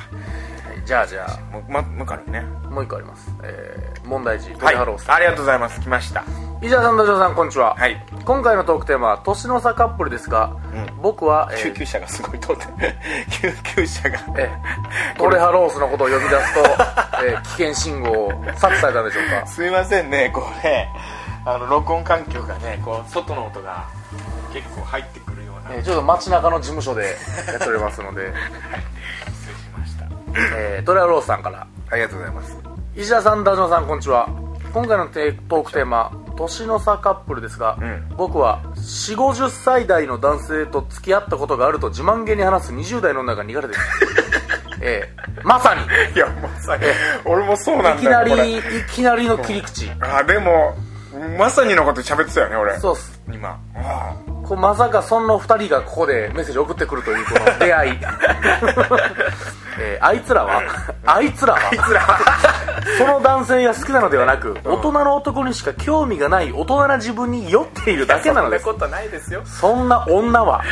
[0.84, 2.40] じゃあじゃあもう,、ま、もう一個あるね。
[2.70, 4.74] もう一個あります、えー、問題児トはい。
[4.74, 5.80] リハローさん、ありがとうございます。
[5.80, 6.24] 来ました。
[6.62, 7.74] 石田さん、ダジョウさん、こんにちは。
[7.76, 8.04] はい。
[8.24, 11.02] 今回のトークテーマは、年の差カップルですが、うん。
[11.02, 12.64] 僕は、えー救急車がすごい通って
[13.30, 14.18] 救急車が。
[14.38, 16.60] えートレハロースのことを呼び出すと、
[17.24, 19.46] えー危険信号を察知されたんでしょうか？
[19.46, 20.88] すいませんねこれ。
[21.44, 23.84] あの録音環境がねこう外の音が
[24.52, 25.31] 結構入ってくる
[25.70, 28.32] えーちょっと街中の事務所でやっておりますので、
[29.32, 30.06] 失礼しました。
[30.56, 32.56] えートレハロースさんから、ありがとうございます。
[32.94, 34.28] 石田さん、ダジョウさん、こんにちは。
[34.72, 38.08] 今回のテトークテーマ、年の差カップルですが、ん。
[38.16, 43.80] 僕は4、50歳代の男性と付き合ったことがあると自慢げに話す20代の女が苦手です。
[44.80, 45.82] えーまさに、
[46.14, 46.84] いやまさに。
[47.24, 49.90] 俺もそうなんだいきなり、いきなりの切り口。
[50.00, 50.76] あでも
[51.38, 52.78] まさにのこと喋ってたよね俺。
[52.78, 53.20] そうっす。
[53.30, 53.58] 今。
[53.74, 54.12] あ
[54.52, 57.92] こうまさかその二人がここでメッセージ送ってくるというこの出会い。
[59.80, 60.62] えーあいつらは、
[61.06, 62.00] あいつらは、あいつら
[62.98, 68.80] その男性が好きなのではなく、大人の男にしか興味がない大人な自分に酔っているだけなのですそんな。
[68.80, 70.62] ことないですよそんな女は、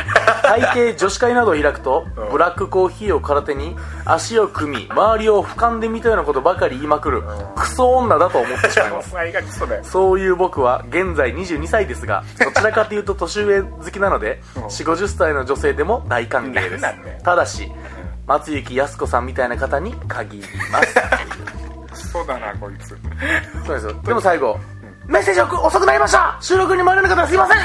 [0.43, 7.23] 大抵女子会などを開くとうん、ブラックコーヒーを空手に、足を組み、周りを俯瞰で見たようなことばかり言いまくる、
[7.55, 9.11] クソ女だと思ってしまいます。
[9.83, 17.23] そういう僕は現在22歳ですが、どちらかというと年上好きなので、うん4、50歳の女性でも大歓迎です。
[17.23, 17.71] ただし、
[18.27, 21.60] 松雪靖子さんみたいな方に限ります。
[22.11, 22.89] クソだなこいつ。
[23.65, 24.01] そうですよ。
[24.03, 24.59] でも最後、
[25.07, 26.37] メッセージ遅くなりました。
[26.41, 27.57] 収録に参れなかったらすいません。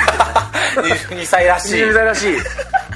[1.16, 1.82] 22歳らしい。
[1.82, 2.36] 22歳らしい。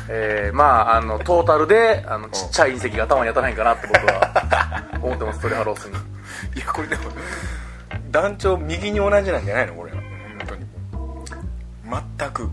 [0.09, 5.95] えー、まあ、あの、トータルで、あの、ちっちゃい隕石が頭に当たらないんかなって僕は思ってます、トリハロースに。
[6.57, 7.03] いやこれでも
[8.11, 9.93] 団長右に同じなんじゃないのこれ。
[9.93, 9.99] は
[10.39, 10.67] 本当に。
[12.19, 12.49] 全く。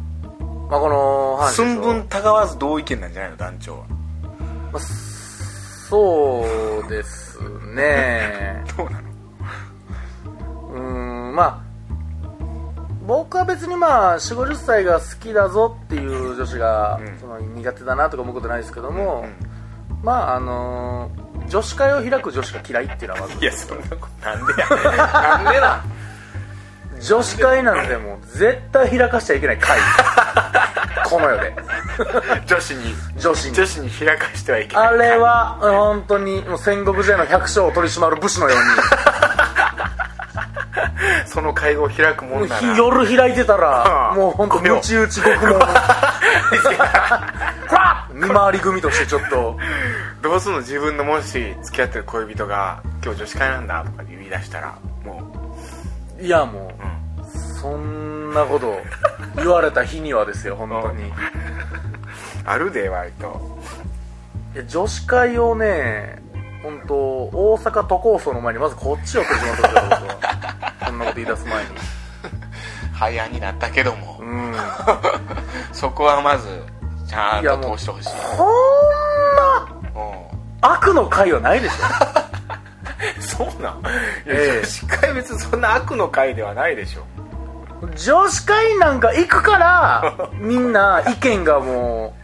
[0.70, 3.86] まあ、この寸分たがわず同意見なんじゃないの団長は。
[4.74, 5.07] まあ
[5.90, 6.46] そ
[6.86, 7.40] うです
[7.74, 8.64] ね。
[8.78, 9.08] どうなの？
[10.74, 10.82] うー
[11.32, 11.60] んまあ
[13.06, 17.18] 僕は別にまあ4 5 0歳が好きだぞっていう女子が、うん。
[17.20, 19.48] その苦手だなとか思うことないですけども、うん
[20.04, 23.38] まああのー女子会を開く女子が嫌いっていうのはまず。
[23.42, 25.82] いやそんなことなんでやなんでな
[27.00, 29.80] 女子会なんてもう絶対開かしちゃいけない会
[31.10, 31.56] この世で。
[32.46, 32.96] 女子に。
[33.18, 33.54] 女子に。
[33.54, 34.88] 女子に開かしてはいけない。
[34.88, 38.56] あれは本当にもう戦国時代の百姓を取り締まる武士のよ
[41.26, 42.76] その会合を開くもうにんなら。
[42.76, 44.74] 夜開いてたらああもう本当ごめん。
[44.74, 45.60] ムチ打ち獄門
[48.14, 49.58] 見回り組としてちょっと。
[50.22, 50.60] どうすんの？
[50.60, 54.74] 自分のもし付き合ってる恋人が今日女子会なんだとか言い出したら
[55.06, 55.22] も
[56.20, 56.66] いやもう、う
[57.22, 57.26] ん、う
[57.62, 58.80] そんなこと
[59.36, 61.08] 言われた日にはですよ本当に。
[61.08, 61.14] い
[62.46, 63.58] あるで割と。
[64.54, 66.22] や女子会をね
[66.64, 69.92] 本当大阪都構想の前にまずこっちを取り締まってくれ僕
[70.24, 71.70] はそんなこと言い出す前に。
[72.94, 74.56] 早になったけども、うん。
[75.72, 76.48] そこはまず
[77.08, 78.10] ちゃんと通してほしい。
[78.36, 83.82] こんなう悪の会はないでしん そうなん、
[84.26, 84.62] ええ。
[84.62, 87.04] 女子会別にそんな悪の会ではないでしょょ
[87.96, 92.16] 女子会なんか行くから みんな意見がも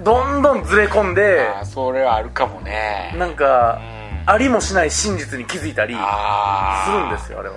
[0.00, 3.14] うどんどんずれ込んでああそれはあるかもね。
[3.16, 4.06] なんかうん。
[4.26, 7.56] ありもしない真実に気づいたりあするんですよあれは。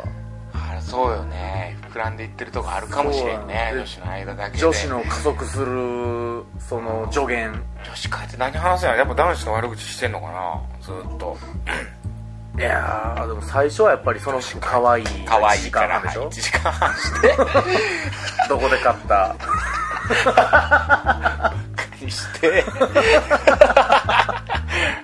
[0.72, 1.78] あれそうよね。
[1.92, 4.58] 膨らんでいってるとこあるかもしれんねそう女子の間だけで。
[4.60, 7.64] 女子の加速するその助言。
[7.84, 11.38] 女子会って何話すんややっぱ男子の悪口してんのかなずっと
[12.60, 17.36] いやーでも最初はやっぱりその子可愛い可愛1時いからでしょ？1 時間半して。
[18.50, 19.36] どこで買った？
[22.02, 22.64] にして？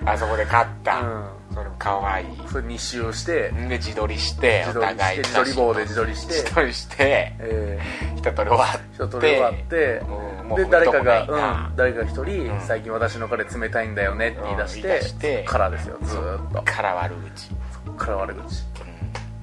[0.04, 1.24] あそこで買った、うん。
[1.54, 2.26] それも可愛い。
[2.50, 3.50] それ2周して。
[3.50, 6.34] んで自撮りして自撮り自撮り棒で自撮りして。
[6.34, 7.34] 自撮りして。
[7.38, 7.80] え
[8.16, 9.02] 一通り終わって。
[9.02, 9.76] ー、一通り終わって。
[10.08, 11.22] うんもうで誰かが
[11.68, 12.60] うん誰かが一人、うん。
[12.60, 15.42] 最近私の彼冷たいんだよねって言い出して,、うん言い出して。
[15.44, 16.62] からですよずーっと。
[16.62, 17.48] から悪口、
[17.84, 18.64] そっから悪口。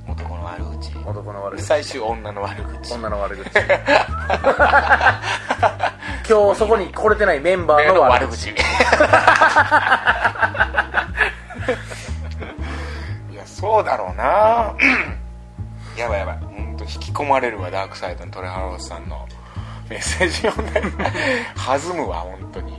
[0.08, 0.98] うん、男の悪口。
[1.06, 1.64] 男の悪口。
[1.64, 2.94] 最終女の悪口。
[2.94, 3.50] 女の悪口。
[6.30, 8.54] 今日そこに来れてないメンバーの悪口。
[8.54, 8.64] 口
[13.32, 14.74] いやそうだろうな。
[15.98, 16.38] やばいやばい。
[16.40, 19.28] 本当引き込まれるわダークサイドのトレハロースさんの
[19.94, 20.82] メッセージ読んで
[21.56, 22.74] 弾むわ本当に。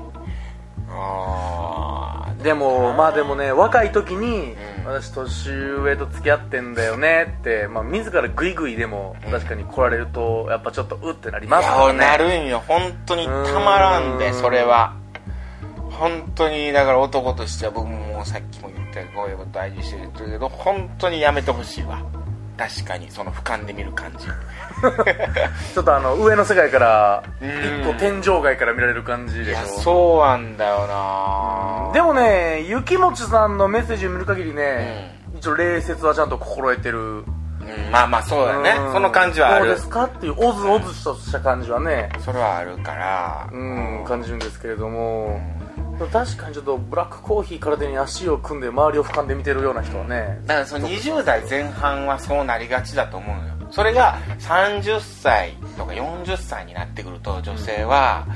[0.97, 4.85] ああでもまあでもね若い時に、うん。
[4.87, 9.31] 私年上と付き合ってんだよねって、まあ、自らグイグイでもうん。
[9.31, 12.63] 確かに来られるとやっぱちょっとうってなりいますからねやなるんよ。
[12.67, 14.35] 本当にたまらんでうん。
[14.35, 14.97] それは。
[15.91, 22.05] 本当にだから男としては僕もさっきも言ったこういうこと大事にしてるけど本当にやめてほしいわ
[22.57, 24.27] 確かにその俯瞰で見る感じ。
[25.75, 27.81] ちょっとあの上の世界からうん。
[27.81, 29.81] 一個天井外から見られる感じいやでしょ？
[29.81, 31.91] そうなんだよな。
[31.93, 36.99] でもね雪もちさんのメッセージを見る限りね、一応礼節はちゃんと心得てる。
[37.01, 38.71] うんまあまあそうだね。
[38.79, 38.93] うん。
[38.93, 39.67] その感じはある。
[39.67, 40.05] どうですか？
[40.05, 42.09] っていうオズオズとした感じはね。
[42.21, 43.49] それはあるから。
[43.51, 45.41] うん感じるんですけれども
[45.99, 53.55] 確かにちょっとブラックコーヒー体に足を組んで周りを俯瞰で見てるような人はねだからその20代前半はそうなりがちだと思うのよ。
[53.71, 58.27] それが30歳とか40歳になってくると女性は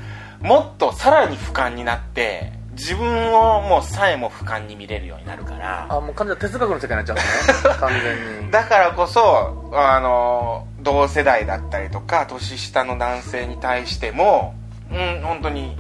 [0.40, 5.87] もっとさらに俯瞰になって自分をもうさえも俯瞰に見れるようになるから。
[5.90, 7.75] あもう完全に哲学の世界になっちゃうんね。
[7.81, 8.51] 完全に。
[8.51, 14.55] だからこそあの同世代だったりとか年下の男性に対しても
[14.90, 15.77] うん本当に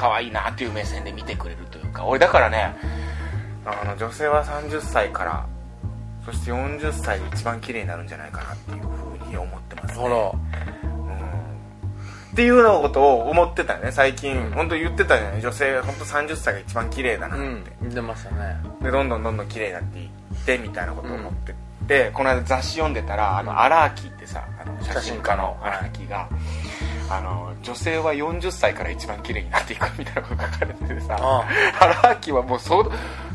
[0.00, 2.74] 可愛いなっていう目線で見てくれるというか俺だからね
[3.66, 5.46] あの女性は30歳から
[6.24, 10.32] そして40歳で一番綺麗になるんじゃないかなっていうふうに思ってますね。
[12.32, 14.52] っていうようなことを思ってたよね最近、うん。
[14.52, 18.56] 本当言ってたじゃない女性本当30歳が一番綺麗だなって、ましたね。
[18.80, 20.08] でどんどんどんどん綺麗になっていっ
[20.46, 21.54] てみたいなことを思って
[21.88, 25.58] て、この間雑誌読んでたらあの荒木ってさあの写真家の。
[25.60, 26.28] 荒木が
[27.10, 31.44] あの女性は40歳から一番綺麗になっていくみたいなことが書かれててさあ
[32.04, 32.90] 荒木はもうそ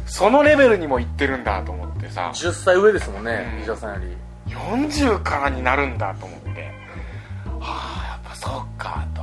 [0.06, 2.32] そのレベルにもいってるんだと思ってさ。
[2.34, 3.60] 10歳上ですもんねうん。
[3.62, 4.54] 石田さんより。
[4.54, 6.50] 40からになるんだと思って。
[7.60, 9.22] はあやっぱそっかと。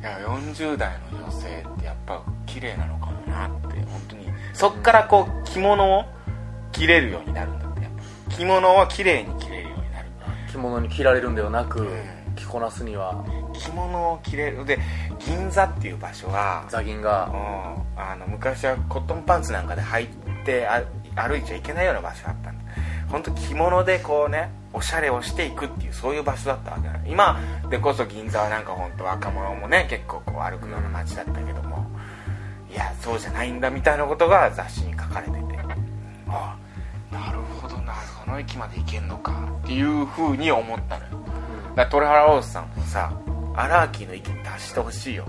[0.00, 4.26] いや40代の女性ってやっぱ綺麗なのかもなって本当に。
[4.52, 6.04] そっからこう着物を
[6.72, 7.82] 着れるようになるんだって。
[7.82, 7.92] やっ
[8.28, 10.08] ぱ着物を綺麗に着れるようになる。
[10.50, 11.86] 着物に着られるんではなく、ん。
[11.86, 12.15] 着
[12.56, 13.22] こなすには。
[13.52, 14.64] 着物を着れる。
[14.64, 14.78] で
[15.18, 17.26] 銀座っていう場所は座銀が。
[17.26, 20.06] うんあの昔はコットンパンツなんかで履い
[20.44, 20.82] てあ
[21.14, 22.64] 歩いちゃいけないような場所だったんだ。
[23.10, 27.40] 本当着物でこうねおしゃれをしていくっていうそういう場所だったわけなの今
[27.70, 31.86] でこそ銀座はなんか本当若者もね結構こう歩くような街だったけども。
[32.70, 35.58] いやそうじゃないんだみたいなことが雑誌に書かれてて。
[36.28, 36.56] あ
[37.12, 39.32] なるほどなその駅まで行けんのか。
[39.62, 41.25] っていうふうに思ったのよ。
[41.25, 41.25] だ
[41.76, 43.12] から鳥原ロースさんもさ
[43.54, 45.24] 荒木の域に達してほしいよ。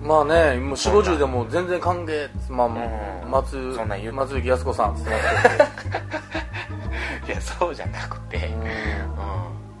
[0.00, 3.30] まあねもう4 5 0でも全然歓迎まあ、ん。
[3.30, 5.10] 松そんなん言う松雪靖子さんっつって
[7.32, 8.62] いやそうじゃなくて、けど、うん、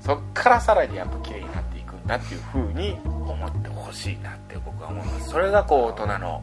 [0.00, 5.28] そっからさらにやっぱ綺麗になっていくんだっていうふうに思ってほしいなって僕は思います。
[5.28, 6.42] それがこう大人の、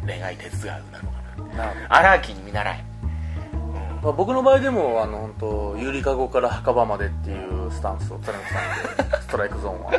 [0.00, 1.18] うん、恋愛哲学なのか
[1.56, 2.84] ななるほど荒木に見習い、
[4.02, 9.92] まあ、僕の場合でもあの本当ゆりかごから墓場までっていうスタンスを貫くさんでストライクゾーンは。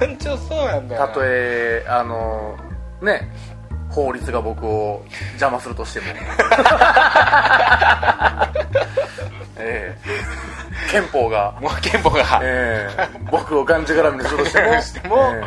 [0.00, 2.56] 団長そうなんだたとえあの
[3.00, 3.30] ね
[3.88, 6.06] 法律が僕を邪魔するとしても。
[9.58, 9.98] ええ。
[10.90, 11.54] 憲法が。
[11.60, 13.08] もう憲法が、ええ。
[13.30, 15.16] 僕をがんじがらみにするとしても しても。
[15.34, 15.42] え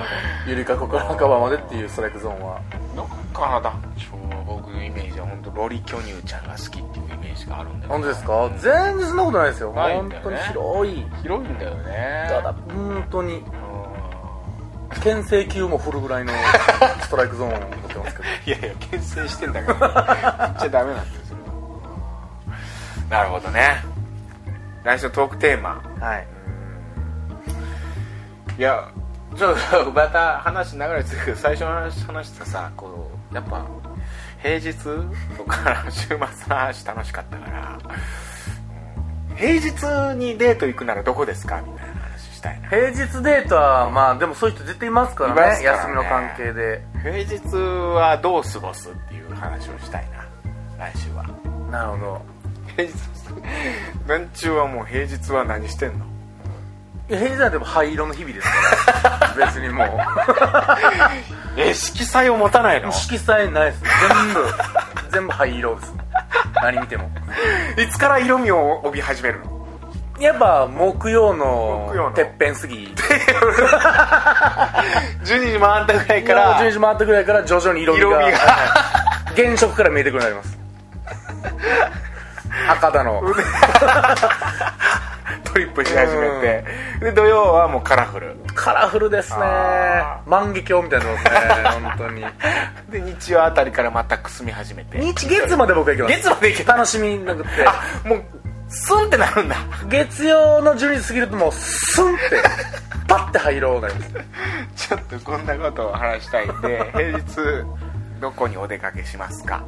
[0.48, 0.50] え。
[0.50, 2.62] ゆりかごから墓場までっていうストライクゾーンは。
[2.96, 6.82] どっから団長は僕のイメージは本当ロリ巨乳ちゃんが好き
[7.46, 8.50] っていうイメージがあるんだよ本当ですか？
[8.60, 9.68] 全然そんなことないですよ。
[9.70, 9.82] よね。
[9.96, 11.06] 本当に広い。
[11.22, 12.26] 広いんだよね。
[12.30, 13.34] ただ本当に。
[13.38, 13.46] うん。
[15.02, 16.32] 牽制球も振るぐらいの
[17.02, 18.24] ストライクゾーンを持ってますけど。
[18.46, 21.48] いやいや牽制してんだから 言っちゃダメなんだよそれは。
[23.10, 23.84] なるほどね。
[24.84, 25.82] 来週のトークテーマ。
[26.00, 26.28] はい。
[28.58, 28.88] いや
[29.36, 33.66] ちょっと また話長いですけど最初の話話したさこうやっぱ
[34.46, 34.74] 平日
[35.36, 37.80] とか週末の話楽しかったから、
[39.32, 39.36] うん。
[39.36, 42.70] 平日にデート行くならどこですかみたいな話したいな。
[42.70, 45.64] 平日デートはまあでもそういう人絶対いますからねね。
[45.64, 46.84] 休みの関係で。
[47.02, 50.28] 平日はどう過ごすっていう話をしたいな。
[50.78, 51.26] 来週は。
[51.72, 52.22] なるほど。
[52.78, 52.94] 平日
[54.06, 56.06] 何中はもう平日は何してんの？
[57.08, 58.54] 平日はでも灰色の日々ですか
[59.10, 59.34] ら。
[59.48, 59.88] 別にもう
[61.58, 62.92] え色彩を持たないの？
[62.92, 63.84] 色彩ないです。
[63.84, 64.46] 全部。
[65.12, 65.94] 全部灰色です
[66.62, 67.10] 何見ても。
[67.78, 69.56] いつから色味を帯び始めるの？
[70.20, 72.12] やっぱ木曜の木曜の。
[72.12, 72.94] てっぺん過ぎ。
[75.26, 78.38] 12時回ったぐらいから10時回ったぐらいから徐々に色味が色味が。
[78.38, 78.46] は
[79.38, 79.42] い。
[79.44, 80.58] 原色から見えてくるようになります。
[82.72, 83.22] 赤だの
[85.44, 86.66] トリップし始めて。
[87.00, 88.36] で土曜はもうカラフル。
[88.54, 89.38] カラフルですね。
[89.42, 92.26] あ万華鏡みたいになってますね 本当に。
[92.90, 95.00] で日曜あたりからまたくすみ始めて。
[95.00, 96.22] 日月まで僕は行きます。
[96.22, 97.50] 月まで行けた楽しみなくて。
[97.66, 98.24] あもう
[98.68, 99.56] スンってなるんだ。
[99.88, 102.42] 月曜の12時過ぎるともうスンって
[103.08, 104.12] パバッて入ろうなります。
[104.90, 107.24] ちょっとこんなことを話したいんで平日
[108.20, 109.62] どこにお出かけしますか？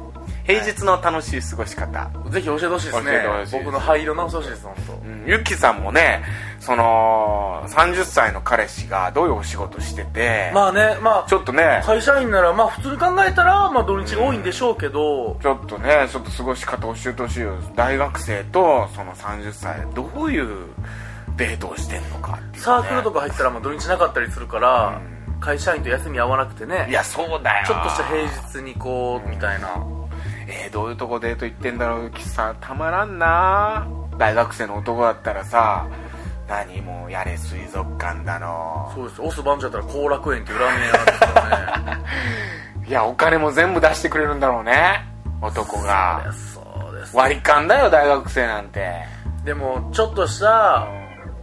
[0.48, 3.22] 平日の楽しい過ごし方、ぜひ教えてほしいですね。
[3.52, 4.64] 僕の灰色直してほしいです。
[4.64, 4.92] 本当。
[4.94, 6.24] うん、ゆきさんもね
[6.58, 11.82] その30歳の彼氏がどういうお仕事してて、まあねまあちょっとね。
[11.84, 17.54] 会社員ならまあ普通に考えたらまあ土日が多いんでしょうけど、ちょっとねちょっと過ごし方教えてほしいよ。
[17.76, 20.48] 大学生とその30歳どういう
[21.36, 25.02] デートをしてんのかサークルとか入ったらまあ土日なかったりするから、
[25.40, 26.86] 会社員と休み合わなくてね。
[26.88, 27.66] いやそうだよ。
[27.66, 29.76] ちょっとした平日にこうみたいな
[30.50, 32.56] えー、どういうとこデート行ってんだろうさん。
[32.56, 33.86] たまらんな。
[34.16, 35.86] 大学生の男だったらさ
[36.48, 38.90] 何もうやれ水族館だの。
[38.94, 39.20] そうです。
[39.20, 42.02] オス番長だったら後楽園っていうラーメン屋ですからね。
[42.88, 45.06] いやお金も全部出してくれるんだろうね。
[45.42, 46.24] 男が。
[46.32, 47.14] そうです。
[47.14, 49.04] 割り勘だよ大学生なんて。
[49.44, 50.86] でもちょっとした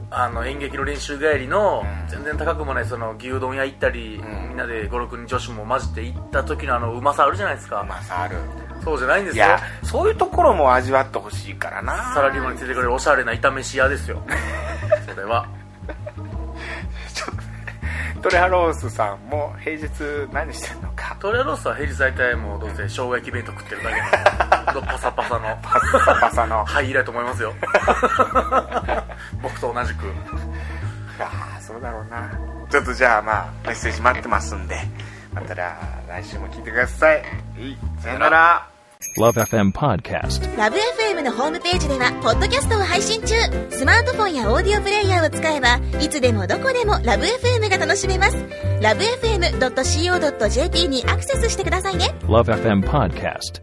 [0.09, 2.09] あの演劇の練習帰りの、うん。
[2.09, 4.49] 全然高くもないその牛丼屋行ったり、ん。
[4.49, 8.37] みんなで56人女子も混じって行った時のあのうまさあるじゃないですか、まあさある
[8.85, 9.45] そうじゃないんですよ。
[9.45, 12.13] いやそういうところも味わってほしいからな。
[12.13, 14.21] サラリーマンについてくれるおしゃれな炒めし屋ですよ。
[15.09, 15.47] それは。
[18.21, 19.87] トレハロースさんも平日
[20.31, 21.17] 何してんのか。
[21.19, 23.89] トレアロースは平日大体もうどうせ生姜焼き弁当食ってるだ
[24.71, 25.59] けのパサパサの。
[25.61, 26.65] パサパサの。
[26.65, 27.53] 灰色やと思いますよ。
[29.41, 30.05] 僕と同じく。
[31.19, 32.29] ああそうだろうな。
[32.69, 34.77] ちょっとじゃあまあメッセージ待ってますんで。
[35.35, 35.77] またら
[36.07, 37.21] 来週も聞いてください
[37.99, 38.74] さよなら
[39.17, 40.57] Love FM Podcast.
[40.57, 43.35] ラブ f m のホームページではポッドキャストを配信中
[43.69, 48.35] スマートフォンやオーディオプレイヤーを使えばいつでもどこでもラブ f m が楽しめます
[48.81, 53.61] ラブ FM.co.jp にアクセスしてくださいね Love FM Podcast.